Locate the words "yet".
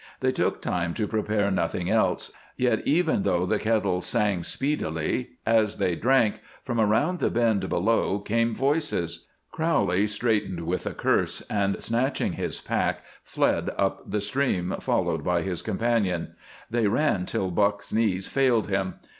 2.57-2.87